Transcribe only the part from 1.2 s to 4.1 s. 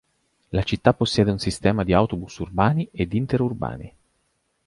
un sistema di autobus urbani ed interurbani.